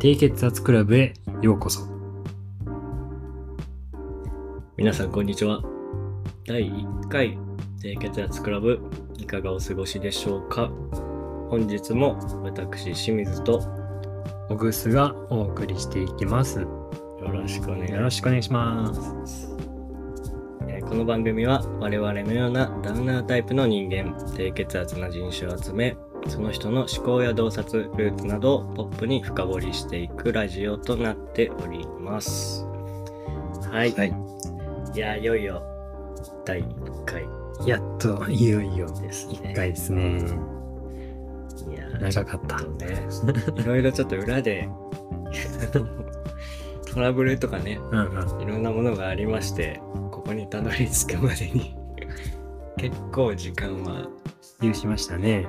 [0.00, 1.82] 低血圧クラブへようこそ。
[4.78, 5.62] 皆さんこんにちは。
[6.46, 7.36] 第1回
[7.82, 8.80] 低血圧クラブ
[9.18, 10.70] いかがお過ごしでしょうか？
[11.50, 13.60] 本日も私清水と
[14.48, 16.60] オグスがお送りしていきます。
[16.60, 16.68] よ
[17.20, 19.54] よろしくお願いしろしくお願いします。
[20.88, 25.94] この番組は我々のようなダウナータイプの人間、低血圧な人種を集め、
[26.28, 32.64] その人の思考や洞察、ルーツなどをポップに深掘りしていくラジオとなっております。
[33.70, 33.92] はい。
[33.92, 34.14] はい。
[34.94, 35.62] いや、いよいよ
[36.44, 37.24] 第1回
[37.66, 39.52] やっと、いよいよ、ですね。
[39.52, 40.18] 1回ですね。
[41.68, 42.60] いやー長かった。
[42.62, 43.06] ね、
[43.56, 44.68] いろいろちょっと裏で
[46.92, 48.42] トラブルとかねうんうん。
[48.42, 49.80] いろんなものがありまして
[50.10, 51.76] ここにたどり着くまでに
[52.78, 54.08] 結構時間は
[54.62, 55.46] 有しましたね。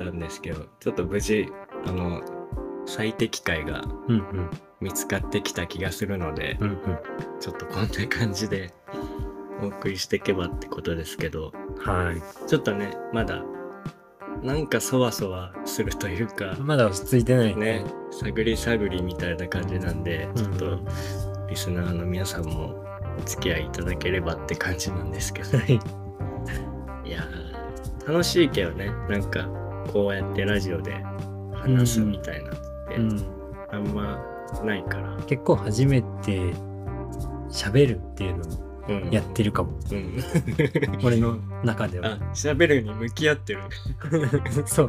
[0.00, 1.48] ったんですけどちょっと無事
[1.86, 2.22] あの
[2.86, 4.50] 最適解がうんうん。
[4.80, 6.78] 見つかってきた気がするので、うんうん。
[7.38, 8.72] ちょっとこんな感じで
[9.62, 12.48] お送りしていけばってことですけどはい。
[12.48, 13.44] ちょっとねまだ
[14.42, 17.84] なんかそわそわするというかまだ落ち着いてないね。
[18.10, 20.78] 探り探りみたいな感じなんで、ちょっと
[21.48, 22.82] リスナーの皆さんも
[23.18, 25.74] お付き合いいただければって感じなんですけど、はい。
[27.04, 29.46] いやー楽しいけどね、なんか
[29.92, 31.02] こうやってラジオで
[31.54, 32.54] 話すみたいなっ
[32.88, 33.26] て、うん。
[33.72, 34.18] あんま
[34.64, 36.52] ないから、結構初めて
[37.50, 39.78] 喋るっていうのをうん、やってるかも。
[39.92, 40.18] うん。
[41.04, 43.62] 俺の中ではあ。、喋るに向き合ってる。
[44.66, 44.88] そう。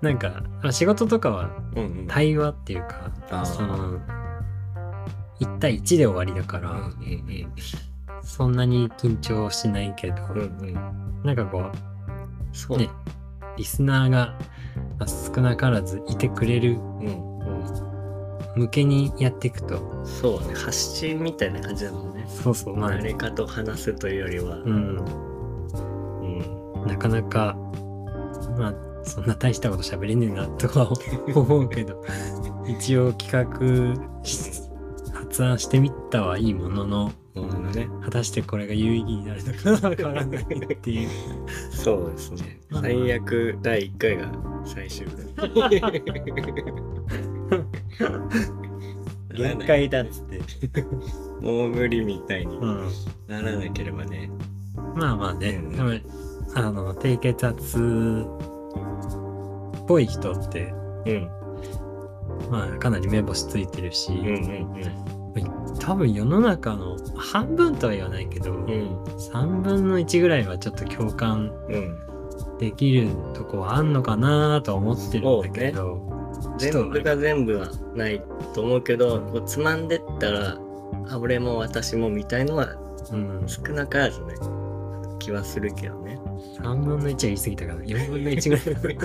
[0.00, 2.06] なんか、あ仕事とかはうんうん。
[2.06, 3.98] 対話っていうか、あーその、
[5.40, 6.92] 1対1で終わりだから、うんうん
[8.20, 10.38] そんなに緊張しないけど、うん。
[10.38, 10.74] うんうん。
[11.24, 11.72] なんかこう、
[12.52, 12.78] そう。
[12.78, 12.90] ね、
[13.58, 14.38] リスナーが
[14.98, 17.44] まあ少なからずいてくれるうんう
[17.84, 18.58] ん。
[18.58, 22.26] 向けにやっていくと、そうね、発信みたいな感じだもんね。
[22.28, 24.98] そうそう、まあ、誰かと話すというよりは、うん、
[26.22, 26.86] うん。
[26.86, 27.56] なかなか、
[28.58, 28.74] まあ、
[29.04, 30.92] そんな大したこと喋れねえなとは
[31.34, 32.02] 思う けど、
[32.66, 34.68] 一応企画し
[35.12, 37.88] 発案してみたはいいものの、もののね。
[38.02, 41.08] 果たしてこれが有意義になるのかわからないっていう。
[41.70, 42.60] そうですね。
[42.70, 44.30] まあ最悪第1回が
[44.64, 45.06] 最終
[49.34, 50.24] 限界だっつっ
[50.68, 50.82] て。
[51.40, 52.88] もう無理みたいにうん。
[53.28, 54.28] ならなければね。
[54.96, 55.92] まあまあね、うんでも
[56.54, 57.82] あの、低血圧っ
[59.86, 60.72] ぽい人って、
[61.06, 61.28] うん。
[62.50, 64.30] まあかなり目星ついてるし、うんう
[65.14, 65.17] ん
[65.80, 68.58] 多分世の中の半分とは言わないけど、うん。
[68.58, 69.04] うん。
[69.04, 71.98] 3分の1ぐらいはちょっと共感うん。
[72.58, 76.00] できるとこはあんのかなとは思ってるんだけど、
[76.58, 78.22] ちょっと全部が全部はない
[78.54, 80.58] と思うけど、こうつまんでったら、
[81.08, 82.76] あ、俺も私もみたいのは
[83.12, 84.34] うん、少なからずね、
[85.18, 86.18] 気はするけどね。
[86.60, 88.56] 3分の1は言い過ぎたから4分の1ぐ
[88.88, 88.96] らい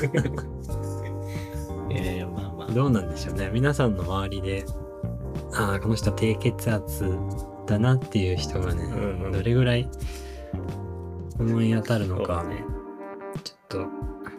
[2.01, 2.67] いやいや、まあまあ。
[2.71, 4.65] どうなんでしょうね皆さんの周りで
[5.55, 7.17] ああこの人低血圧
[7.67, 9.31] だなっていう人がね、うんうん。
[9.31, 9.89] どれぐらい
[11.39, 12.63] 思い当たるのか、ね。
[13.43, 13.87] ちょっと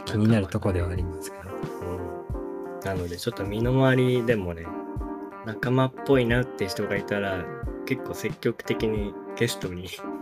[0.05, 1.45] 気になるとこではありますけど。
[1.87, 2.81] うん。
[2.85, 4.67] なのでちょっと身の回りでもね
[5.47, 7.45] 仲間っぽいなって人がいたら
[7.87, 9.89] 結構積極的にゲストに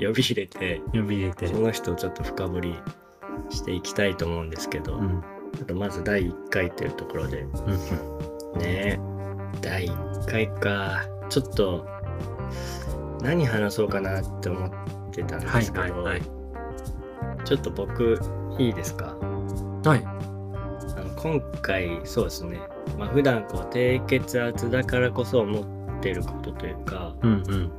[0.00, 1.48] 呼び入れて呼び入れて。
[1.48, 2.74] その人をちょっと深掘り
[3.50, 5.22] していきたいと思うんですけど、うん。
[5.56, 7.40] ちょっとまず第1回というところで。
[7.40, 8.60] うん。
[8.60, 9.17] ね
[9.60, 11.04] 第1回か。
[11.28, 11.86] ちょっと
[13.22, 14.70] 何話そうかなって思っ
[15.12, 16.22] てたんはいですけど、はいはい
[17.44, 18.18] ちょっと僕
[18.58, 19.14] いいですか？
[19.84, 20.04] はい。
[20.04, 22.60] あの今回そうですね。
[22.98, 25.60] まあ普段こう低血圧だからこそ思
[25.98, 27.70] ってることというか、うんうん。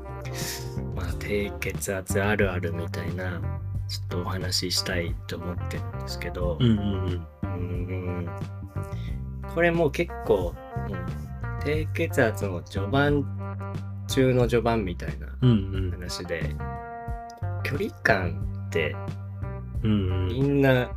[0.95, 3.39] まあ、低血圧あるあるみたいな
[3.87, 8.29] ちょっとお話ししたいと思ってるんですけど、うんうんうーん。
[9.53, 10.53] これもう結構、
[10.87, 11.28] うん
[11.63, 13.25] 低血圧の序盤
[14.07, 15.53] 中の序盤みたいなうんう
[15.87, 15.91] ん。
[15.91, 16.55] 話で
[17.63, 18.95] 距離感って
[19.83, 20.89] うんみんな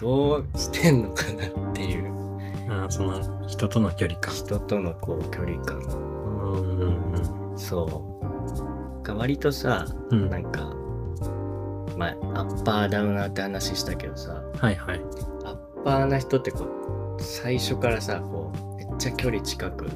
[0.00, 2.04] どうしてんのかなっていう。
[2.06, 2.22] うん
[2.84, 4.32] あその人との距離感。
[4.34, 5.78] 人とのこう距離感。
[5.78, 5.82] う
[6.56, 7.12] ん
[7.52, 8.22] うんそ
[9.02, 9.02] う。
[9.02, 10.30] が割とさうん。
[10.30, 10.60] なんか
[11.98, 15.00] まあアッパーダウナーって話したけどさはいはい。
[15.44, 16.64] アッパーな人ってこ
[17.18, 18.71] う最初からさこう
[19.02, 19.88] ちゃ距離近く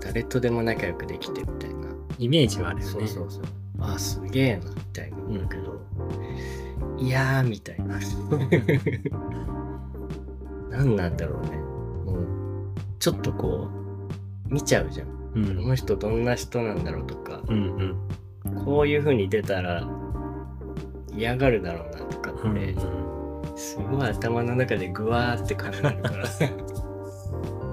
[0.00, 1.88] 誰とでも仲良くできてみたいな、
[2.18, 2.92] イメージはあるよね。
[2.92, 3.42] そうそうそう。
[3.80, 5.80] あすげえなみたいな思うけど、
[6.98, 8.00] いやーみたいな。
[10.70, 11.56] 何なんだろうね。
[12.04, 12.26] もう
[12.98, 13.68] ちょっとこ
[14.50, 15.56] う見ちゃうじゃん、うん。
[15.62, 17.40] この人どんな人なんだろうとか。
[17.46, 17.96] うん
[18.44, 18.64] うん。
[18.64, 19.88] こういう風に出たら
[21.12, 22.60] 嫌がるだろうなとかって、うんう
[23.54, 23.56] ん。
[23.56, 26.24] すごい頭の中でグワーって考えるから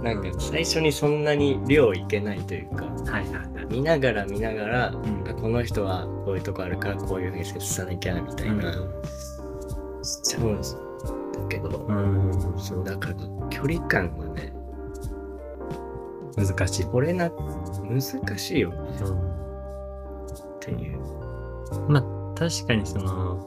[0.06, 2.92] なんか最初にそんなに量いけないというかは
[3.22, 3.66] いはいはい。
[3.72, 5.28] 見ながら見ながら、ん。
[5.28, 10.04] あこの人はこういうとこあるからこういう風に接さなきゃみたいな、うん。
[10.04, 10.78] しちゃうんです。
[11.34, 12.60] だけど、うん。
[12.60, 13.16] そうだから
[13.50, 14.54] 距離感はね
[16.38, 18.00] 難しい、これな難
[18.38, 18.78] しいよね。
[19.02, 19.18] うん。
[19.18, 21.00] っていう。
[21.90, 23.40] まあ確かにその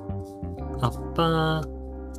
[0.80, 1.77] アッパー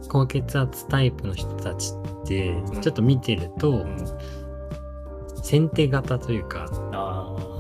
[0.10, 2.82] 高血圧タイプの人たちってん。
[2.82, 3.98] ちょっと見てると、うん
[5.42, 6.68] 先手型というか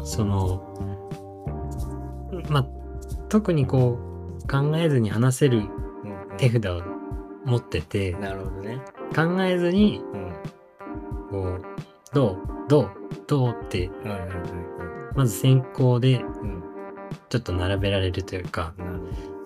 [0.04, 0.62] その
[2.50, 2.68] まあ
[3.30, 3.98] 特にこ
[4.44, 6.84] う考えずに話せるうん手札を
[7.46, 8.82] 持っててなるほどね。
[9.16, 10.34] 考えずにうん。
[11.32, 11.62] こう
[12.14, 12.38] どう
[12.68, 12.92] どう
[13.26, 13.90] どうって
[15.16, 16.64] まず先行でうん。
[17.30, 18.74] ちょっと並べられるというか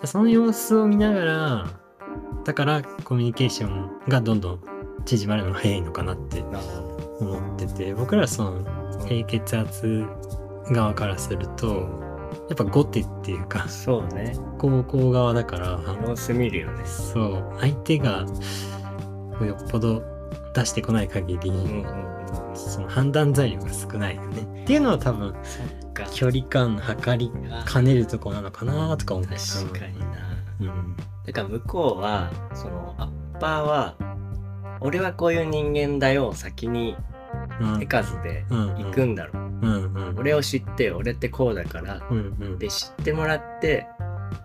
[0.04, 1.68] その様子を見ながら
[2.46, 4.60] だからコミュニケーションがどんどん
[5.06, 6.44] 縮まるのが早いのかなって
[7.20, 8.64] 思ってて僕らはその
[9.08, 10.06] 低血圧
[10.72, 12.02] 側からすると
[12.50, 14.36] やっぱ後手っていうかそうね。
[14.58, 16.86] 高校側だから様子見るよね。
[16.86, 18.26] そう相手が
[19.42, 20.04] よっぽど
[20.56, 21.52] 出してこない限り、
[22.54, 24.64] その判断材料が少ないよね。
[24.64, 25.34] っていうのは多分
[26.14, 27.32] 距離感測り
[27.72, 30.33] 兼ねるとこなのかなとか思って確かにな
[30.68, 30.96] うん
[31.26, 33.96] だから向こうはそのアッパーは
[34.82, 36.98] 俺はこういう人間だよを先に
[37.62, 40.20] うん手数でうん行くんだろう、うんうん。
[40.20, 42.60] 俺を知って俺ってこうだからうんうん。
[42.60, 43.88] で知ってもらって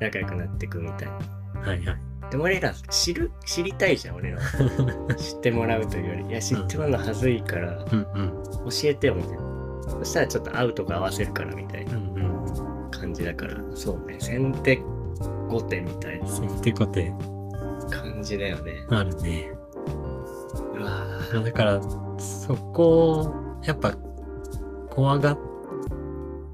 [0.00, 1.14] 仲良くなっていくみたいな。
[1.60, 1.98] はいはい。
[2.30, 5.14] でも俺ら知る知りたいじゃん俺らは。
[5.16, 6.26] 知ってもらうというより。
[6.26, 8.44] いや知ってもらうのはずいからうんうん。
[8.70, 9.38] 教えてよみたいな。
[9.88, 12.90] そしたらちょっと会うとか合わせるからみたいなうんうん。
[12.90, 13.54] 感じだから。
[13.74, 14.80] そうね先手
[15.48, 17.12] 後手みたいな先手後手
[17.90, 18.84] 感じだよね。
[18.90, 19.50] あるね。
[20.78, 21.80] うわだから
[22.18, 23.94] そこをやっぱ
[24.90, 25.38] 怖がっ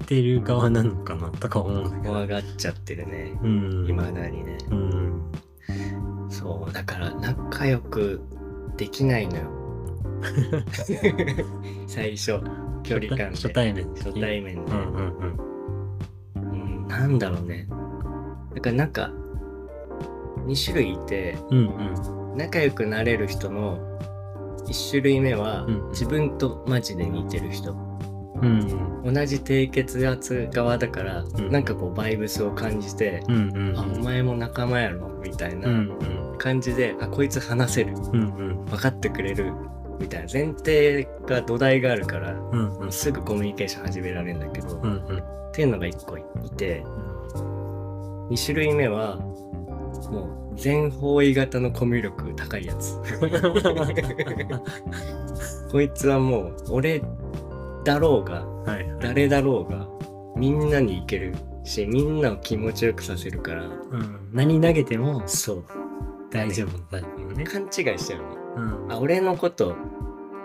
[0.05, 2.13] てる側なのかなとか思うんだけど。
[2.13, 3.37] 怖がっちゃってるね。
[3.41, 3.85] うん。
[3.87, 4.57] 未だにね。
[4.69, 5.31] うん。
[6.29, 8.21] そうだから仲良く
[8.77, 9.43] できないのよ。
[11.87, 12.39] 最初
[12.83, 13.25] 距離感で。
[13.31, 15.17] 初対面初対面で、うんうん
[16.35, 16.81] うん。
[16.81, 17.67] うん、なんだろうね
[18.55, 19.11] だからなんか
[20.47, 22.37] 2種類いてうんうん。
[22.37, 23.77] 仲良くなれる人の
[24.67, 27.73] 1種類目は、うん自分とマジで似てる人。
[28.41, 31.51] うん同じ低血圧側だから、ん。
[31.51, 33.77] なんかこうバイブスを感じて、うんうん。
[33.77, 35.69] あお前も仲間やろみたいうんうな
[36.33, 36.37] ん。
[36.37, 37.93] 感じで、あこいつ話せる。
[37.93, 38.25] うんう
[38.63, 38.65] ん。
[38.65, 39.53] 分かってくれる。
[39.99, 40.27] みたいな。
[40.31, 42.91] 前提が土台があるからうんうん。
[42.91, 45.23] すぐコミュニケーション始められるんだけど、っうんうん。
[45.53, 46.23] ていうのが1個い
[46.57, 46.83] て
[48.29, 49.17] 2種類目は
[50.09, 52.95] もう全方位型のコミュ力高いやつ。
[55.71, 57.01] こいつはもう俺
[57.83, 58.97] だろうがはいはい。
[59.01, 59.87] 誰だろうが
[60.35, 61.33] みんなにいける
[61.63, 64.29] しみんなを気持ちよくさせるからうん。
[64.31, 65.63] 何投げてもそう。
[66.31, 66.77] 大丈夫。
[66.77, 67.43] なタイプのね。
[67.43, 68.25] 勘違いしちゃうね
[68.57, 68.91] うん。
[68.91, 69.75] あ俺のこと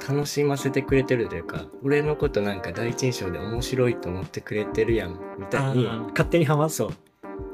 [0.08, 6.90] 楽しませてくれてるというか俺のことなんか第一印象で面白いと思ってくれてるやんみたいに勝手にハマっそう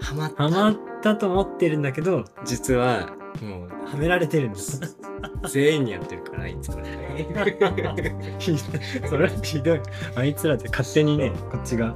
[0.00, 0.42] ハマった。
[0.44, 3.10] ハマったと思ってるんだけど実は
[3.42, 4.96] もはめられてるんです。
[5.44, 6.78] う 全員にやってるからあいつら。
[9.08, 9.80] それはひどい。
[10.16, 11.94] あいつらって勝手にねこっちが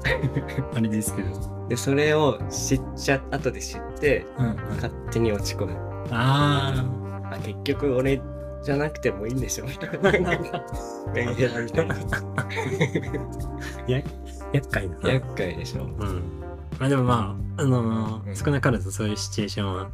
[0.74, 1.66] あれですけど。
[1.68, 4.56] でそれを知っちゃ後で知ってうんうん。
[4.76, 5.76] 勝手に落ち込む。
[6.10, 6.84] あ
[7.32, 8.20] あ結局俺
[8.62, 9.64] じゃなくてもいいんでしょ。
[9.66, 10.22] みたい。
[10.22, 10.32] な
[13.86, 14.02] や
[14.52, 15.12] 厄介だな。
[15.12, 15.84] 厄介でしょ。
[15.84, 16.39] うん
[16.80, 18.36] まあでもまああのーうん。
[18.36, 19.90] 少なからずそういうシチュエーションは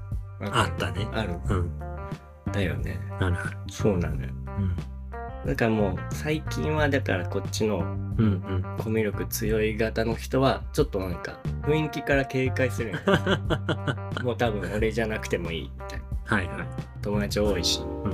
[0.53, 1.07] あったね。
[1.13, 1.35] ある。
[1.49, 1.71] うん。
[2.53, 2.99] だよね。
[3.21, 3.37] ある。
[3.37, 4.29] あるそうなのよ。
[5.45, 8.65] だからもう最近はだからこっちのうんうん。
[8.79, 12.99] コミュ力強い型の人はちょっとなんか雰囲気から警戒するよ
[14.25, 16.37] もう多分俺じゃなくてもいいみたいな。
[16.37, 16.67] はいはい。
[17.03, 18.13] 友達多いし、うん。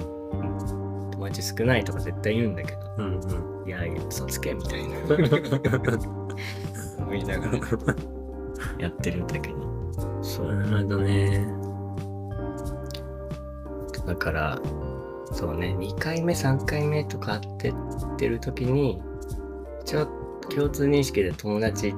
[1.13, 2.79] 友達少ないとか絶対言うんだけど。
[2.99, 3.69] うんうん。
[3.69, 4.97] いやいや嘘つけみたいな。
[6.99, 7.53] 思いながら
[8.79, 10.55] やってるんだけどそう。
[10.55, 11.47] なるほどね。
[14.07, 14.61] だから
[15.33, 15.77] そうね。
[15.79, 17.75] 2回目3回目とか会ってっ
[18.17, 19.01] てる時に
[19.83, 20.07] 一応
[20.55, 21.95] 共通認識で友達っ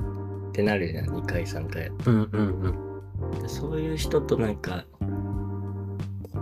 [0.53, 1.07] てなるじゃん。
[1.07, 1.89] 2回3回。
[2.07, 2.79] うんうん
[3.23, 3.43] うん。
[3.43, 4.85] でそういう人となんか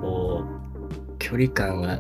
[0.01, 1.99] こう距離感が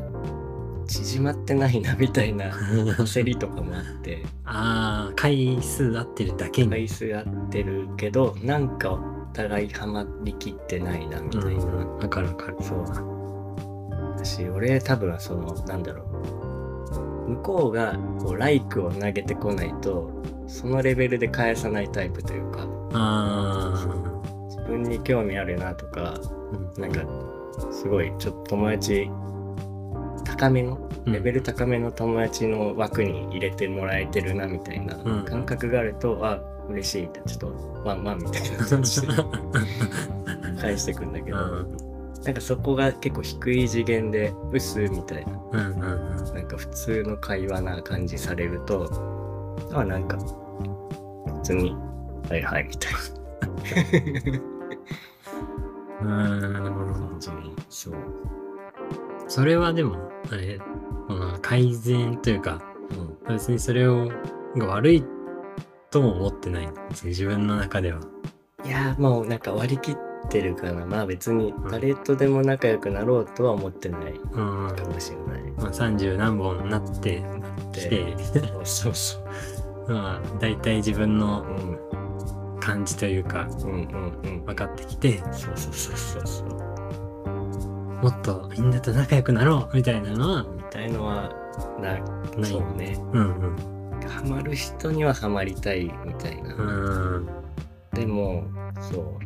[0.87, 2.51] 縮まってないなみたいな
[2.99, 4.25] 焦りとかもあって。
[4.45, 8.99] ああ回数合ってるだけに、回数合ってるけどなんかお
[9.33, 12.57] 互いハマりきってないなみたいな、うん、わかるわかる。
[12.61, 12.85] そう。
[14.17, 17.31] 私俺多分そのなんだろう。
[17.31, 20.11] 向こうがこうライクを投げてこないと
[20.47, 22.67] そのレベルで返さないタイプというか。
[22.95, 23.87] あ
[24.49, 26.15] 自分に興味あるなとか
[26.77, 27.03] あなんか
[27.71, 29.11] すごいちょっと友達
[30.25, 35.25] 高めのレベル高めの友達の枠に入れてもらえてるなみたいなうん。
[35.25, 36.39] 感覚があると、あ
[36.69, 39.09] 嬉しいってちょっとワンワンみたいな感じで
[40.61, 41.37] 返してくんだけど、
[42.25, 46.35] なんかそこが結構低い次元で「うっす」みたいなうんうんうん。
[46.35, 48.89] なんか普通の会話な感じされると
[49.73, 51.77] あなんか普通に
[52.31, 52.93] 「はいはい」みたい
[56.03, 56.09] うん。
[56.53, 57.95] な 感じにそう、
[59.33, 59.97] それはでも
[60.31, 60.61] あれ
[61.09, 62.63] この改善というか
[63.25, 64.11] うん、別にそれを
[64.59, 65.03] が悪い
[65.91, 66.69] とも思ってない
[67.03, 68.01] 自分の中では
[68.63, 75.43] いやーもうなんか割り切ってるからまあ別に誰とでも仲良くなろうとは思ってないうん、かもしれない。
[75.53, 77.25] まあ、30何本になって
[77.73, 78.15] きて
[78.65, 79.19] そうそ
[79.89, 79.91] う。
[79.91, 84.45] まあ大体自分のうん感じというかうんうんうん。
[84.45, 86.62] 分かってきてそうそうそうそうそう。
[88.03, 91.33] もっとみんなと仲良くなろうみたいなのはみたいのは
[91.81, 92.99] なないそうね。
[93.13, 94.01] うんうん。
[94.09, 96.55] ハマる人にはハマりたいみたいな。
[96.55, 96.61] う
[97.21, 97.29] ん。
[97.93, 98.45] でも
[98.81, 99.19] そう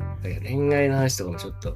[0.42, 1.70] 恋愛の話とかもちょっと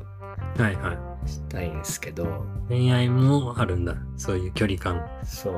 [0.62, 0.92] はいは
[1.24, 1.28] い。
[1.28, 2.44] したいんですけど。
[2.68, 3.94] 恋愛もあるんだ。
[4.16, 5.02] そういう距離感。
[5.24, 5.54] そう。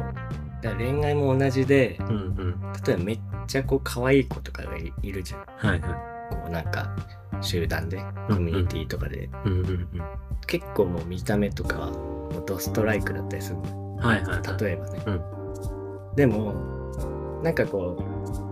[0.62, 2.60] だから恋愛も同じでうんうん。
[2.86, 5.40] 例えばめっちゃこう可愛い子とかがいいるじゃん。
[5.56, 5.90] はいはい。
[6.34, 6.94] こうなんか
[7.42, 9.88] 集団でコミュニティとかで、うんうん
[10.46, 13.62] 結構もう見た目とかはもうドストライクだったりするの。
[13.62, 14.62] うんはいはい。
[14.62, 16.16] 例えばね、うん。
[16.16, 18.04] でもなんかこ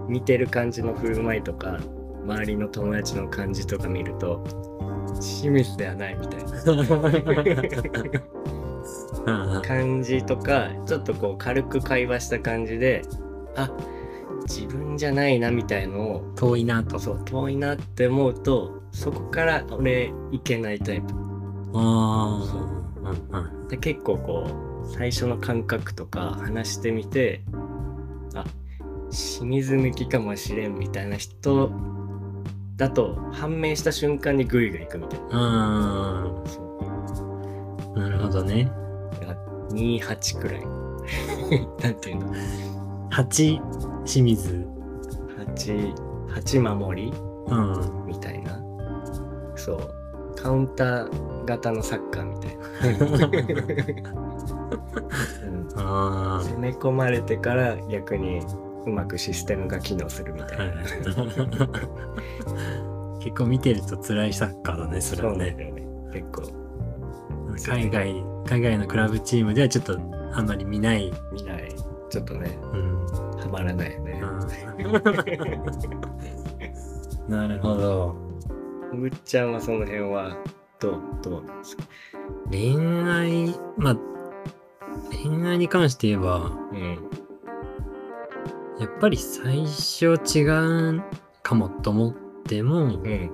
[0.09, 1.79] う見てる感じの振る舞いとか
[2.25, 4.45] 周りの友達の感じとか見ると
[5.21, 6.51] 清水ではないみたいな。
[9.63, 13.03] 感じとかちょっとこう軽く会話した感じで
[13.55, 13.71] あ
[14.51, 16.99] 自分じゃないなみたいのを遠いなと。
[16.99, 21.15] そう遠いなって思うとそこから俺いけないタイプ。
[21.73, 23.65] ああ、うんう。
[23.65, 27.43] ん、で結構こう最初の感覚とか話してみて
[28.35, 28.45] あ
[29.11, 31.71] 清水抜きかもしれんみたいな人
[32.77, 35.27] だと判明した瞬間にグイグイいくみたいな。
[35.31, 36.61] ああそ
[37.95, 37.99] う。
[37.99, 38.69] なるほどね。
[39.71, 40.61] 28くらい。
[41.83, 42.35] なんていうの。
[43.11, 43.80] 8
[44.11, 44.67] 蜂水
[45.39, 45.95] 八
[46.35, 47.13] 八守り、
[47.47, 48.61] うん、みたいな。
[49.55, 49.95] そう。
[50.35, 52.65] カウンター型のサッカーみたいな、
[55.77, 58.41] ああ、攻め込まれてから逆に
[58.87, 60.65] うまくシステムが機能するみたいな、
[63.21, 65.73] 結構見てると辛いサッカーだねそれはね、ね、
[66.13, 66.43] 結構。
[67.67, 69.99] 海外海外のクラブチームではちょっと
[70.33, 71.13] あんまり見ない。
[71.33, 71.69] 見ない。
[72.09, 72.90] ちょっとね、うん。
[73.51, 74.23] ハマらないよね。
[77.29, 78.17] なるほど
[78.93, 80.37] ぐっちゃんはその辺は
[80.81, 81.85] どうどうなんですか？
[82.51, 82.77] 恋
[83.09, 83.97] 愛まあ
[85.23, 87.11] 恋愛に関して言えばうん。
[88.81, 90.43] やっぱり最初違
[90.97, 91.03] う
[91.43, 92.15] かもと思っ
[92.45, 93.31] てもうん。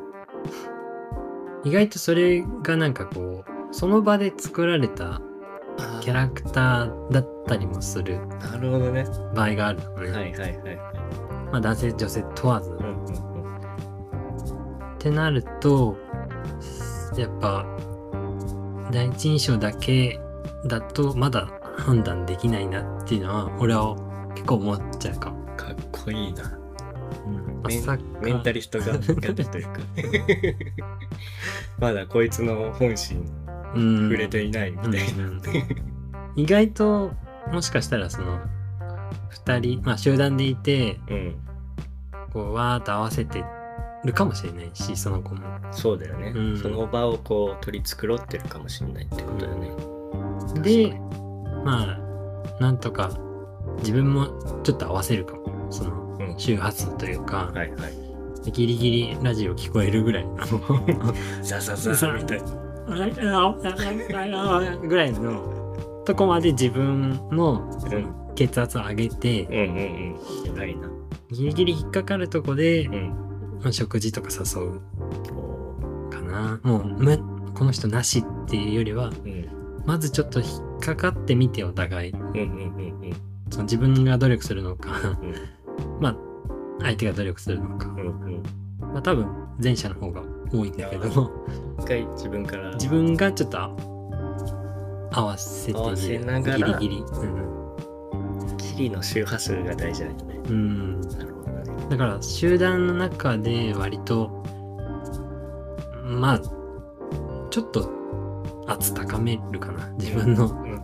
[1.65, 5.21] 意外とそれがなんかこうその場で作られた
[6.01, 9.05] キャラクターだったりもするなるほどね。
[9.35, 10.77] 場合があるのね、はいはいはい。
[11.51, 13.57] まあ男性女性問わず、うんうんうん。
[14.95, 15.97] ってなると
[17.17, 17.67] やっぱ
[18.93, 20.21] 第一印象だけ
[20.67, 23.97] だとまだ判断できないなっていうのは俺は
[24.35, 25.47] 結構思っちゃうかも。
[25.57, 26.45] かっこいいな。
[27.27, 29.81] うんまメンさかメンタリストががというか。
[31.79, 33.46] まだこいつの本心うん
[33.77, 35.25] 触れていないみたいな。
[35.25, 35.43] うんうん
[36.37, 37.13] 意外と
[37.51, 38.39] もしかしたらその
[39.47, 41.37] 2人まあ集団でいてうん。
[42.33, 43.43] こうわーっと合わせて
[44.05, 45.43] るかもしれないしその子も。
[45.73, 49.71] そうだよね、うんその場をこう取り繕ってるかもしれないってことだよね。
[50.63, 51.01] で
[51.65, 53.11] まあなんとか
[53.79, 54.27] 自分も
[54.63, 58.51] ちょっと合わせるかもそのうん周波数というか、はいはい。
[58.53, 60.37] ギリギリラジオ聞こえるぐらいの
[61.43, 62.66] ザザザザみたいな。
[62.87, 62.95] ぐ
[64.97, 67.69] らいのとこまで自分の
[68.35, 69.61] 血圧を上げてうんうん
[70.49, 70.57] うん。
[70.57, 70.89] 偉いな。
[71.31, 73.09] ギリギリ引っかかるとこで、うん。
[73.63, 74.81] まあ、食事とか誘う
[75.35, 77.19] おかなもうむ
[77.55, 79.57] この人なしっていうよりはーうん。
[79.87, 82.35] まずちょっと引っかかってみてお互いうんうんう
[83.07, 83.13] ん
[83.51, 84.91] その自分が努力するのか
[85.23, 85.35] うん
[86.03, 86.17] まあ
[86.81, 88.03] 相手が努力するのかうんう
[88.39, 88.43] ん
[88.81, 89.27] まあ多分
[89.63, 90.23] 前者の方が
[90.53, 91.31] 多いんだけど。
[91.79, 92.73] 一回自分から。
[92.73, 93.71] 自分がちょっとあ
[95.13, 96.79] 合わせて合わせみるながら。
[96.79, 97.05] ギリギリ。
[98.59, 100.41] キリの周波数が大事だよね。
[100.49, 101.89] うん、うん、なるほどね。
[101.91, 104.43] だから集団の中で割と
[106.05, 106.41] まあ
[107.51, 107.91] ちょっと
[108.67, 109.89] 圧高めるかな。
[109.99, 110.83] 自分の、うんうん。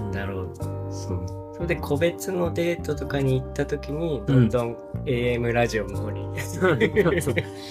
[0.00, 0.10] うん。
[0.12, 0.90] なるほど。
[0.90, 6.24] そうそれで個別のデートとかに行った時にどんどん AM ラジオの方に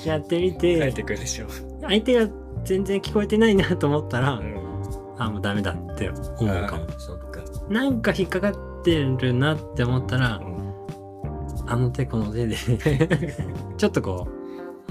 [0.06, 1.48] やってみ帰っててくるでしょ、
[1.82, 6.90] 相手が全然聞こえてないなと思ったら、ん、あもうダメだって思うかも。
[6.98, 10.54] そっか、なんか引っかかってるなって思ったらうん。
[11.66, 12.56] あの手この手で
[13.78, 14.28] ちょっとこ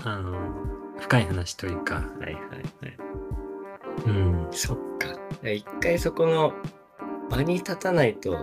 [0.04, 0.38] うあの
[0.98, 1.94] 深い話というか。
[1.94, 2.42] はいはいはい。
[4.06, 4.46] うん。
[4.50, 5.50] そっか。
[5.50, 6.52] 一回そこの
[7.30, 8.36] 場に立たないと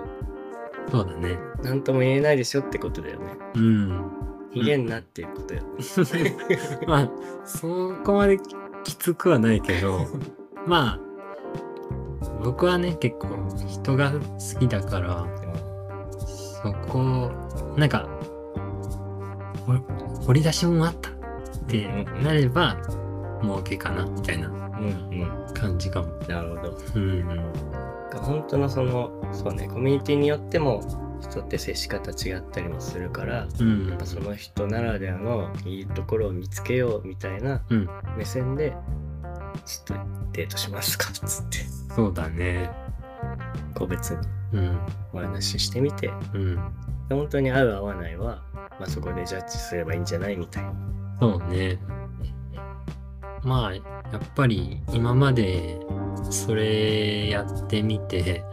[0.91, 1.37] そうだね。
[1.63, 3.37] 何とも言えないでしょってことだよね。
[3.55, 4.11] うん。
[4.53, 5.61] 逃げんなっていうことよ。
[5.61, 6.37] ね、
[6.87, 7.09] まあ
[7.45, 8.39] そこまで
[8.83, 10.07] きつくはないけど
[10.65, 10.99] まあ
[12.43, 13.27] 僕はね結構
[13.67, 15.27] 人が好きだから
[16.17, 17.31] そこ
[17.77, 18.09] なんか
[19.67, 19.73] ほ
[20.25, 21.13] 掘り出し物あったっ
[21.67, 21.87] て
[22.23, 22.75] なれば
[23.43, 25.53] もう OK かなみたいなうんうん。
[25.53, 26.07] 感じかも。
[26.27, 26.77] なるほど。
[26.95, 27.25] うん
[28.17, 30.81] 本当のそのそうねコミュニティによっても
[31.21, 33.89] 人って接し方違ったりもするからうん。
[33.89, 37.89] やっぱその人ならではのいいところを見つけようみたいなうん。
[38.17, 38.73] 目線で
[39.65, 41.57] ちょっとデートしますかっつって。
[41.95, 42.69] そうだね。
[43.75, 44.19] 個別に。
[44.53, 44.79] うん。
[45.13, 46.11] お話ししてみて。
[46.33, 46.59] うん。
[47.09, 48.41] 本当に合う合わないは、
[48.79, 50.73] まあ、そこでジャッジすればいいんじゃないみたいな。
[51.19, 51.77] そうね。
[53.43, 53.81] まあやっ
[54.35, 55.79] ぱり今まで
[56.29, 58.43] それやってみて、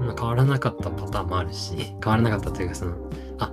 [0.00, 2.94] まあ、変わらなかったパターンもあるし変わらなかったというかその
[3.38, 3.52] あ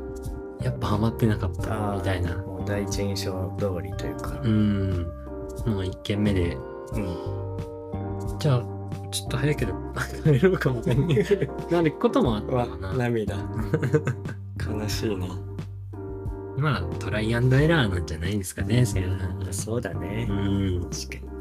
[0.61, 4.39] やっぱハマってなかったみたいなもう第一印象通りというか。
[4.43, 5.23] うん
[5.65, 6.57] もう1軒目で
[6.93, 8.39] うん。
[8.39, 8.63] じゃあ
[9.11, 9.73] ちょっと早いけど
[10.23, 11.17] 帰ろうかみたいに
[11.71, 13.35] なることもあったな涙。
[14.67, 15.29] 悲しいね。
[16.57, 19.17] 今はトライアンドエラーなんじゃないですかねそれは
[19.51, 20.27] そうだね。
[20.29, 21.32] うん確かに。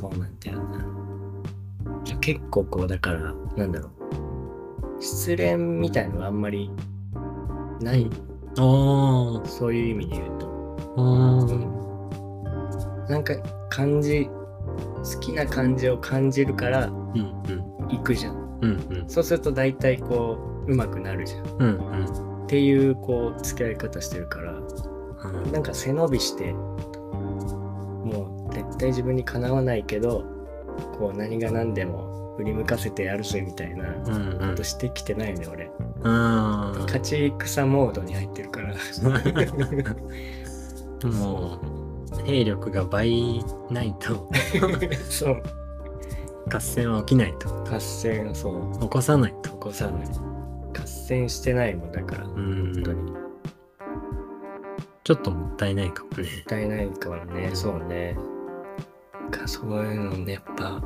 [0.00, 0.86] そうなんだよな。
[2.20, 5.02] 結構こう、だから、なんだろう。
[5.02, 6.70] 失恋みたいのがあんまり
[7.80, 8.10] ない。
[8.58, 10.46] おーそういう意味で言うと。
[10.96, 13.34] おーなんか
[13.70, 16.88] 感じ、好きな感じを感じるから
[17.88, 18.36] 行くじゃん。
[18.62, 21.46] うんうんそうすると大体こう、うまくなるじゃん。
[21.58, 26.54] うんうんっていうこう付き合い方してるからうんなんか背伸びして
[28.66, 30.24] 絶対自分にかなわないけど
[30.98, 34.54] こう何が何でも振り向かせてやるぜみたいなこうんうん。
[34.54, 35.70] としてきてないよね俺。
[36.04, 38.74] あ勝ち戦モードに入ってるから。
[38.74, 38.76] あ
[41.06, 41.58] も
[42.12, 44.28] う兵力が倍ないと。
[45.08, 45.42] そう。
[46.52, 47.48] 合戦は起きないと。
[47.64, 48.78] 合戦そう。
[48.80, 49.50] 起こさないと。
[49.50, 50.06] 起こさない。
[50.06, 50.10] 合
[50.86, 52.24] 戦してないもんだから。
[52.24, 53.02] う本当に。
[53.02, 53.16] んも
[55.04, 56.24] ちょっともったいないかもね。
[56.24, 57.50] ったいないからね。
[57.54, 58.16] そうね
[59.30, 60.82] かそういうのねやっぱ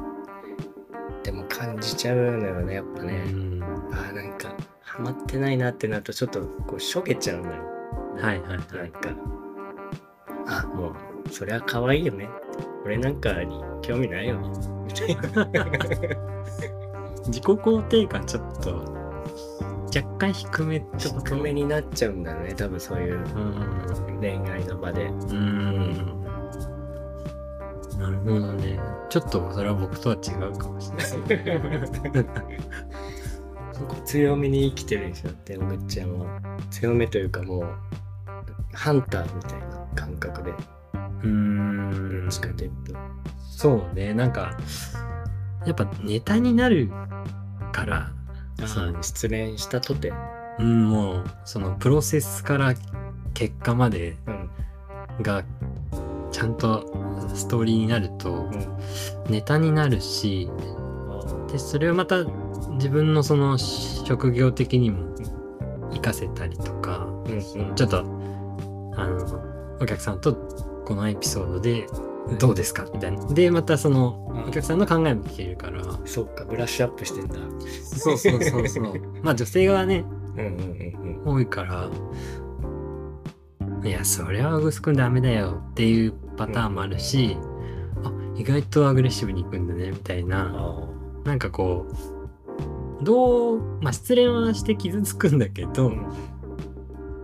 [1.23, 3.63] でも感じちゃうのよねやっぱうね、ん。
[3.93, 7.63] あーなんかハマってないなってなるとちょっとこうしょげちゃうのよ。
[8.21, 9.11] はいはいなんはいか。
[10.47, 12.29] あもうそりゃ可愛いよね。
[12.85, 14.41] 俺なんかに興味ないよ。
[14.41, 14.49] ね
[14.87, 15.45] みたいな
[17.27, 18.75] 自己肯定感ちょっと
[19.95, 21.37] 若干低めってこと？
[21.37, 24.21] 低めになっちゃうんだね多分そういううん。
[24.21, 25.05] 恋愛の場で。
[25.05, 26.20] うん
[28.01, 28.81] なるほどね。
[29.11, 32.25] ちょっとそれは僕とは違うかもしれない。
[33.73, 37.67] そこ強めに生きてるんですよっておぐっちゃんは強めというかもう
[38.73, 42.21] ハンターみたいな感覚でうーん。
[42.23, 42.65] どっちかと
[43.39, 44.15] そうね。
[44.15, 44.57] なんか
[45.67, 46.91] やっぱネタになる
[47.73, 48.13] から
[48.67, 50.13] そう失恋したとて。
[50.59, 52.75] うんもうそのプロセスから
[53.35, 54.51] 結果までうん。
[55.23, 55.45] が
[56.31, 56.85] ちゃんと
[57.35, 58.77] ストーリーになるとうん。
[59.29, 60.51] ネタになるし
[61.51, 62.25] でそれをまた
[62.73, 65.15] 自分のその職業的にも
[65.91, 67.07] 活かせたりとか
[67.75, 68.01] ちょっと
[68.97, 70.35] あのお客さんと
[70.85, 71.87] このエピソードで
[72.39, 73.27] どうですかみたいな。
[73.29, 75.83] でまたそのお客さんの考えも聞けるから。
[76.05, 77.35] そっかブラッシュアップしてんだ。
[77.83, 79.01] そうそうそうそう。
[79.23, 80.05] まあ女性側ね
[80.37, 81.35] うんうんうん。
[81.35, 81.89] 多いから
[83.83, 87.37] いやそれはグスくんダメだよっていうパターンもあるし、
[88.37, 90.89] 意外とアグレッシブに行くんだねみたいなあ
[91.25, 91.87] なんかこ
[93.01, 95.93] うどうまあ失恋はして傷つくんだけど、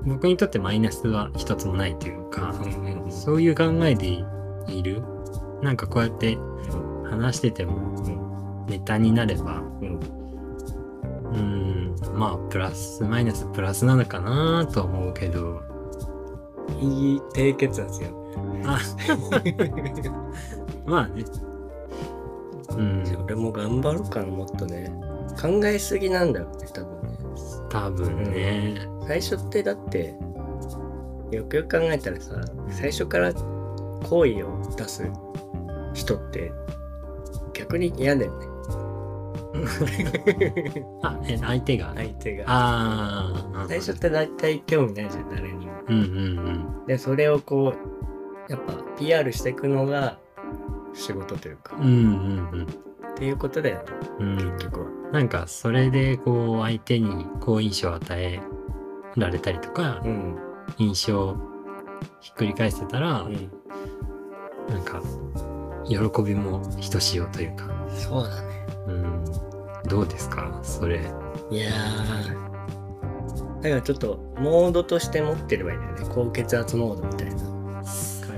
[0.05, 3.05] 僕にとってマイナスは一つもないというか、うん。
[3.05, 4.25] うんそういう考えで
[4.69, 5.03] いる。
[5.63, 6.37] なんかこうやって
[7.09, 8.67] 話しててもうん。
[8.67, 9.63] ネタになれば
[11.35, 11.95] うん。
[12.15, 15.63] まあプラスマイナスプラスなのかなとは思うけど
[16.81, 18.13] いい低血圧やん。
[18.67, 18.79] あ。
[20.87, 21.25] まあね。
[22.71, 23.05] うん。
[23.25, 24.93] 俺も頑張ろうかなもっとね。
[25.41, 27.19] 考えすぎなんだよね多分ね。
[27.69, 28.75] 多分ね。
[29.07, 30.15] 最初ってだって
[31.31, 32.35] よくよく考えたらさ
[32.71, 33.33] 最初から
[34.09, 35.09] 好意を出す
[35.95, 36.53] 人って
[37.53, 38.47] 逆に嫌だよね。
[41.03, 41.93] あえ相手が？
[41.95, 42.45] 相手が。
[42.47, 46.87] ああ最初って大体興味ないじゃん誰にもうんうん。
[46.87, 47.75] でそれをこ
[48.49, 50.19] うやっぱ PR していくのが
[50.95, 52.63] 仕事というか、うんうんうん。
[52.65, 52.67] っ
[53.17, 53.83] ていうことだよね
[54.21, 54.53] うんうん。
[54.55, 58.41] 結局はなんかそれでこう相手に好印象を与え
[59.17, 60.37] られたりとかうん
[60.79, 61.37] 印象を
[62.21, 63.51] ひっくり返せたらうん
[64.69, 65.01] なんか
[65.87, 67.69] 喜びもひとしおというか。
[67.89, 68.67] そうだね。
[68.89, 69.25] うん。
[69.89, 70.59] どうですか？
[70.65, 70.97] それ。
[71.51, 72.56] いやー
[73.67, 76.15] だからちょっとモードとして持ってればいいんだよね。
[76.15, 77.83] 高血圧モードみたいな感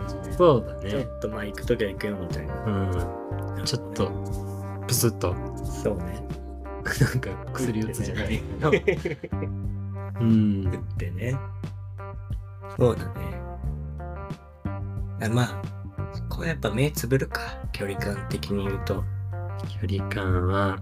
[0.08, 0.32] じで。
[0.32, 0.90] そうだね。
[0.90, 2.64] ちょっとまあ行くときは行くよみたいな。
[2.64, 2.70] う
[3.60, 3.64] ん。
[3.64, 4.10] ちょっと
[4.86, 5.34] プスッと。
[5.64, 6.26] そうね。
[7.00, 8.28] なんか薬打つじゃない。
[8.28, 8.70] けど
[10.20, 10.66] うん。
[10.66, 11.36] 打ってね。
[12.78, 13.12] そうだね。
[15.20, 15.62] あまあ
[16.30, 17.40] これやっぱ目つぶるか。
[17.72, 19.04] 距離感的に言うと。
[19.82, 20.78] 距離感は、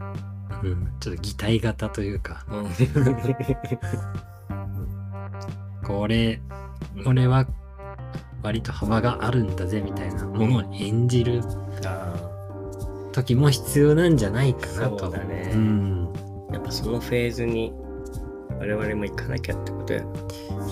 [0.62, 2.46] うん、ちょっと擬態型というか。
[2.48, 2.66] うん
[5.86, 6.40] これ
[7.06, 7.46] 俺は
[8.42, 11.42] 割と幅があるんだぜみたいなものを演じる
[11.84, 12.14] あ
[13.12, 14.98] 時も必要なんじゃないかなと。
[14.98, 15.50] そうだね。
[15.54, 17.72] うん、ーやっぱそのフェーズに
[18.58, 20.04] 我々も行かなきゃってことや。
[20.04, 20.10] な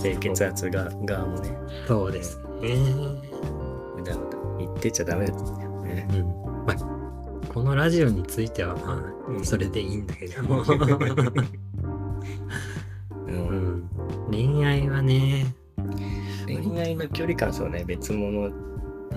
[0.03, 1.57] 低血圧が側もね。
[1.89, 2.75] そうですね。
[3.97, 6.07] うだうだ言ってちゃダメだよね。
[6.13, 6.67] うん。
[6.67, 8.95] まあこのラジオについてはま
[9.29, 9.41] うん。
[9.41, 10.43] あそれでいいんだけど。
[10.43, 10.63] も、
[14.35, 15.55] 恋愛はね。
[16.47, 17.85] 恋愛の距離感そうね。
[17.87, 18.53] 別物っ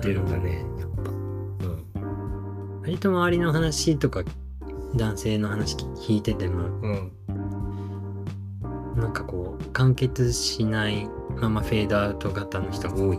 [0.00, 0.64] ていうのがね。
[0.78, 2.80] やっぱうん。
[2.82, 4.22] 割と周りの話とか
[4.94, 7.12] 男性の話聞いててもうん。
[8.96, 13.18] なんかこう完結しないままフェードアウト型の人が多い。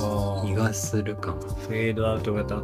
[0.00, 1.40] あ気がするかも。
[1.40, 2.56] フェードアウト型。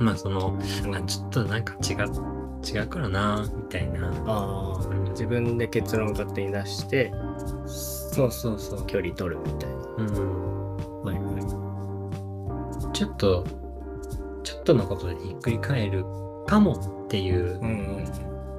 [0.00, 4.08] まあそのうんあちょっとなんか違う違うからなみたいな。
[4.26, 7.12] ああうん自分で結論勝手に出して
[7.66, 8.86] そうそうそう。
[8.86, 9.76] 距離取るみたいな。
[9.76, 10.76] うん。
[11.04, 13.44] はいはちょっと
[14.42, 16.04] ちょっとのことでひっくり返る
[16.46, 18.04] かもっていういうん。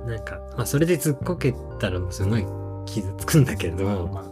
[0.08, 2.46] なんかまあそれでずっこけたらすごい
[2.86, 4.26] 傷つくんだけど、うんま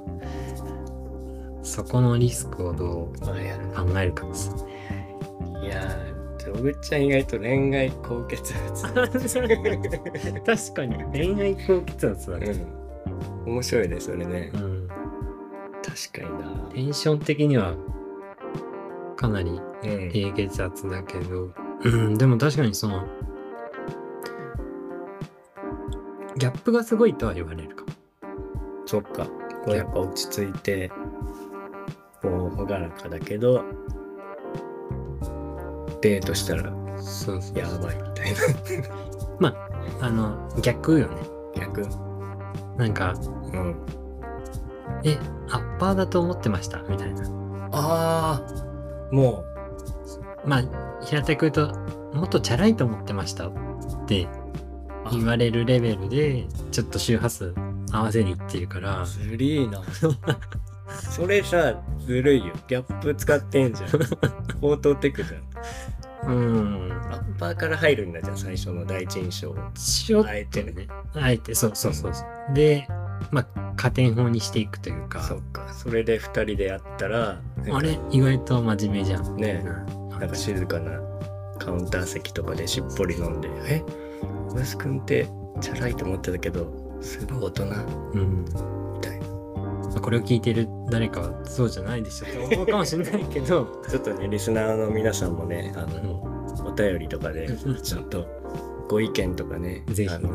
[1.63, 5.15] そこのリスクをどう考えるかですね。
[5.63, 8.83] いやー小口ちゃん意外と恋愛高血圧。
[8.93, 12.67] 確かに恋愛高血圧だね、
[13.45, 13.53] うん。
[13.53, 14.51] 面白いねそれね。
[14.53, 14.87] うん、
[15.81, 16.69] 確かにな。
[16.73, 17.75] テンション的には
[19.15, 20.09] かなりうん。
[20.11, 21.51] 低血圧だけど、
[21.83, 23.05] うん、でも確かにその
[26.37, 27.91] ギャップがすごいとは言われるかも。
[28.85, 29.25] そっか。
[29.63, 30.89] こうやっぱ落ち着いて
[32.21, 33.63] こう朗らかだけど
[36.01, 36.63] デートしたら
[37.01, 38.33] そうそうやばいみたい
[39.41, 39.55] な。
[40.01, 41.15] あの逆よね。
[41.55, 41.85] 逆。
[42.77, 43.13] なんか
[43.53, 43.75] うん。
[45.03, 45.17] え
[45.49, 46.81] アッパーだと思ってました？
[46.83, 47.23] みたいな。
[47.71, 48.41] あ
[49.11, 49.43] あも
[50.45, 50.63] まあ
[51.03, 51.73] 平たく言うと
[52.13, 53.47] もっとチャラいと思ってました？
[53.47, 53.51] っ
[54.07, 54.27] てう
[55.11, 57.53] 言われるレベルでちょっと周波数
[57.91, 59.03] 合わせにいってるから。
[59.05, 59.81] ずりーな。
[61.11, 62.53] それさずるいよ。
[62.67, 63.89] ギャップ使ってんじゃん。
[64.61, 65.41] 応答テクじゃん
[66.25, 66.91] うん。
[67.11, 69.55] アッパーから入るんだじゃん最初の第一印象。
[69.73, 70.71] ちょっとあえてね。
[70.73, 72.53] ねあえてそうそうそうそう。
[72.53, 72.87] で
[73.31, 75.21] まあ加点法にしていくというか。
[75.23, 75.71] そっか。
[75.73, 77.41] それで二人でやったら
[77.71, 77.99] あれ？
[78.11, 79.35] 意外と真面目じゃん。
[79.37, 80.19] ねうん。
[80.19, 80.99] なんか静かな
[81.59, 83.83] カウンター席とかでしっぽり飲んで「え？
[84.49, 85.27] 小安くんって
[85.61, 87.63] チャラいと思ってたけどすごい大人」
[88.15, 88.78] うん
[90.01, 93.81] これを聞いてる誰かはそうじゃないでしょって思うかもしれないけど。
[93.89, 96.21] ちょっとねリスナーの皆さんもねあの、
[96.65, 97.49] お便りとかで
[97.83, 98.27] ちょっと
[98.87, 100.29] ご意見とかねぜひあの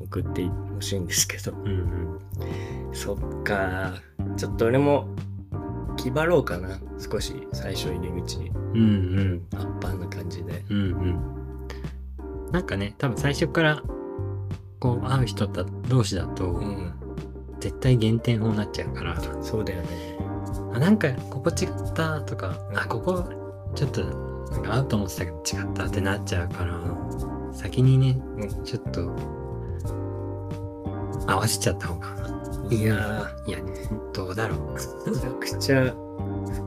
[0.00, 1.52] 送ってほしいんですけど。
[1.52, 2.94] うんうん。
[2.94, 3.94] そっか。
[4.36, 5.08] ちょっと俺も
[5.96, 6.78] 気張ろうかな。
[6.98, 9.58] 少し最初入り口うんうん。
[9.58, 10.64] アッパーな感じで。
[10.68, 10.80] うんう
[12.48, 12.50] ん。
[12.52, 13.82] なんかね、多分最初から、
[14.78, 16.92] こう、会う人だ同士だと、うん
[17.62, 19.88] 絶対減点法になっちゃうから、そうだよね。
[20.74, 23.24] あ、なんか、ここ違ったとか、あ、ここ、
[23.76, 24.02] ちょっと、
[24.50, 26.80] なんか合うと思ってたけど違ったってなっちゃうから、
[27.52, 28.64] 先にね、うん。
[28.64, 29.14] ちょっと、
[31.28, 32.08] 合わせちゃった方が。
[32.68, 33.58] いやいや、
[34.12, 34.58] どうだろう。
[34.74, 35.94] ーめちゃくちゃ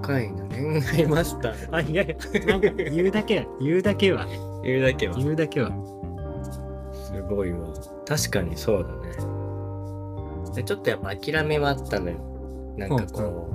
[0.02, 1.76] 深いな恋愛マスター。
[1.76, 4.26] あ、いやいや、なんか言うだけは、言うだけは、
[4.64, 5.16] 言うだけは。
[5.18, 5.72] 言うだけは。
[6.94, 7.68] すごいわ。
[8.08, 9.45] 確かにそうだね
[10.56, 12.18] でちょっとやっぱ諦めはあったのよ
[12.78, 13.50] なんかこ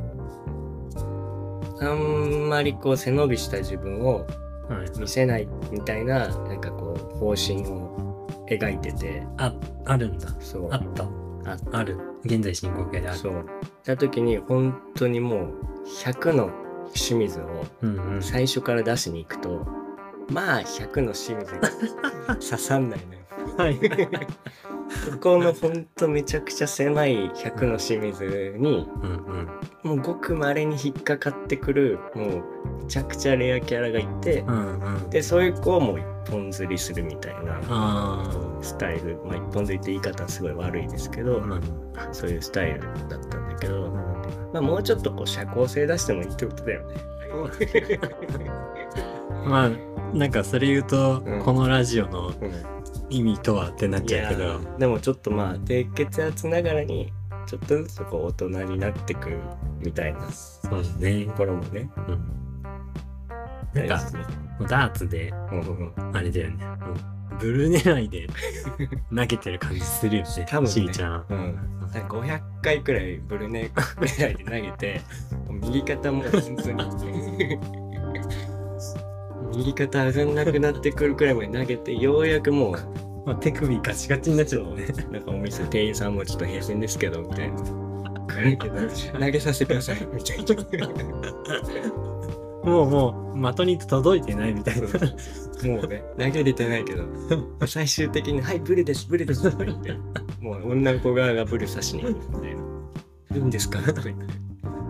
[1.81, 4.27] う、あんまりこう背伸びした自分を
[4.69, 5.01] はい。
[5.01, 9.53] 見せないみたいななんかこう方針を描いててあ、
[9.85, 10.29] あるんだ。
[10.39, 11.05] そうあった。
[11.05, 11.99] あある。
[12.25, 13.19] 現在進行形である。
[13.19, 13.45] そう
[13.83, 15.55] した時に本当にもう
[16.05, 16.51] 100の
[16.95, 18.23] 清水をうんうん。
[18.23, 19.67] 最初から出しに行くと
[20.31, 21.69] まあ100の清水が
[22.39, 23.21] 刺さんないのよ
[23.57, 23.79] はい。
[25.12, 29.48] ここのほんとめちゃくちゃ狭い100の清水にうんうん。
[29.85, 35.11] もうごく稀に引っかかってくるもうめちゃくちゃレアキャラがいてうんうん。
[35.11, 41.24] でそういう子をもう一本釣りするみたいなあスタイルまあ一本釣りって言い方はすごい悪いですけあ。
[41.24, 41.61] ど、うん。
[42.12, 43.88] そういうスタイルだったんだけど、
[44.53, 46.96] まあ、もうちょっとこう社交性出してもいいってことだよね。
[49.46, 49.70] まあ、
[50.16, 52.35] なんかそれ言うと、うんこのラジオのうん
[53.11, 54.59] 意味とはってなっちゃうけど。
[54.59, 57.12] ーでもちょっとまあ低血圧ながらに
[57.46, 59.31] ちょっとずつこう大人になってく
[59.81, 61.27] みたいなとそうですね。
[61.37, 61.90] ころもね。
[61.96, 62.40] うん。
[63.75, 64.03] なんか、
[64.68, 65.33] ダーツで、
[66.12, 66.64] あれだよね。
[66.64, 68.27] もうブル狙いで
[69.14, 70.46] 投げてる感じするよね。
[70.49, 71.27] 多分ねしーちゃん。
[71.29, 73.68] うんなんか500回くらいブルネ
[73.99, 75.01] ぐらいで投げて
[75.49, 77.59] 右肩も本当に
[79.57, 82.75] 右肩上がんなくなってくるくらいまで投げてようやくもう
[83.27, 84.87] まあ、手首ガチガチになっちゃうね。
[85.11, 87.59] なんかお店店員さんもちょっと平然ですけどみたいな。
[89.19, 90.89] 投げさせてくださいみたいな。
[92.63, 92.91] もう
[93.37, 94.87] もう、的に届いてないみたいな。
[95.67, 97.05] もうね、投げれてないけど、
[97.67, 99.93] 最終的に、はい、ブルです、ブルですとか言って、
[100.41, 102.61] もう女の子側がブル刺しに行くみたいな。
[103.37, 104.25] いいんですかとか言って。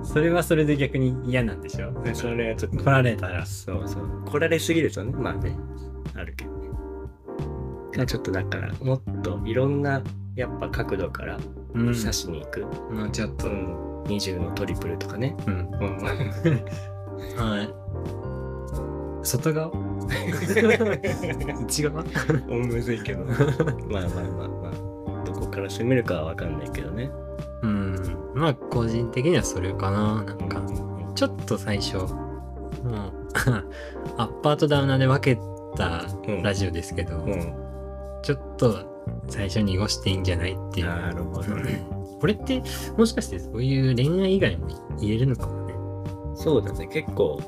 [0.02, 1.92] それはそれで逆に嫌なんでしょ？
[2.02, 3.44] でそれはちょっと、来られたら。
[3.46, 4.24] そうそう。
[4.26, 5.56] 来られすぎるとね、まあね、
[6.14, 6.59] あるけどね。
[8.00, 10.02] がちょっとだから、もっといろんな、
[10.36, 11.38] やっぱ角度から
[11.74, 12.60] うん刺しに行く。
[12.92, 13.46] もうちょっと。
[13.46, 13.90] うん。
[14.04, 15.36] 20のトリプルとかね。
[15.46, 15.70] うん。
[15.80, 15.98] うん。
[17.36, 17.68] はい。
[19.22, 19.70] 外側？
[21.62, 22.04] 内側？
[22.48, 23.24] むずいけど。
[23.28, 25.24] まあまあまあまあ。
[25.24, 27.10] どこから攻めるかはわかんないけどね。
[27.62, 27.96] うん。
[28.34, 30.24] まあ、個人的にはそれかな。
[30.24, 30.62] なんか、
[31.14, 32.12] ちょっと最初、もう、
[34.16, 35.40] アッパーとダウナーで分け
[35.76, 36.06] た
[36.42, 37.69] ラジオですけど、うん。
[38.22, 38.84] ちょっと
[39.28, 40.86] 最初濁していいんじゃないっていう。
[40.86, 41.84] なるほどね。
[42.20, 42.62] これって、
[42.96, 44.68] もしかしてそういう恋愛以外も
[45.00, 45.74] 言えるのかもね。
[46.36, 46.86] そうだね。
[46.88, 47.40] 結構、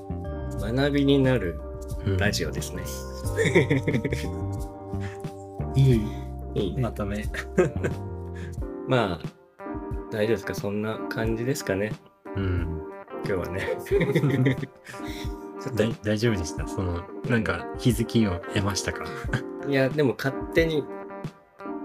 [0.61, 1.61] 学びになる
[2.07, 2.83] うんラジオですね。
[5.75, 6.03] いい
[6.55, 6.83] いいね。
[6.83, 7.25] まとめ。
[8.89, 9.27] まあ、
[10.11, 10.55] 大丈夫ですか？
[10.55, 11.93] そんな感じですかね。
[12.37, 12.83] うん。
[13.25, 13.69] 今日はね。
[16.03, 16.67] 大丈夫でした？
[16.67, 19.05] その、なんか気づきを得ましたか？
[19.69, 20.85] いや、でも勝手に、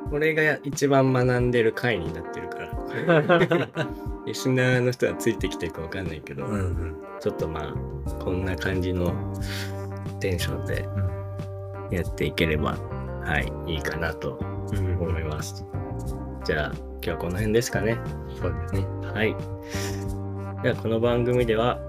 [0.10, 3.78] これが一番学んでる回になってるから。
[4.26, 6.96] リスナーの人はついてきてるかわかんないけど、うんうん。
[7.20, 9.14] ちょっとまあ、こんな感じの
[10.20, 10.88] テンションで
[11.96, 12.78] やっていければ、
[13.24, 14.40] はい、いいかなと
[14.74, 14.98] うん。
[15.00, 15.66] 思います。
[16.44, 17.98] じゃあ、今日はこの辺ですかね。
[18.42, 18.86] そうですね。
[19.14, 19.36] はい。
[20.64, 21.80] では、この番組では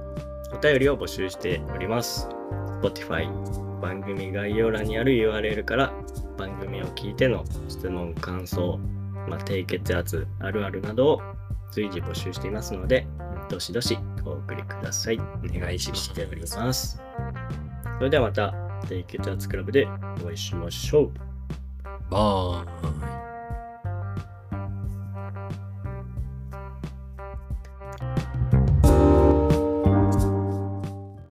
[0.53, 2.29] お便りを募集しております。
[2.83, 5.93] Spotify 番組概要欄にある URL から
[6.37, 8.79] 番組を聞いての質問、感想、
[9.29, 11.23] まあ、低血圧あるあるなどを
[11.71, 13.07] 随時募集していますので、
[13.49, 15.19] どしどしお送りください。
[15.19, 17.01] お願いしております。
[17.99, 18.55] それではまた
[18.89, 19.87] 低血圧クラブで
[20.23, 21.13] お会いしましょう。
[22.11, 23.38] バーン。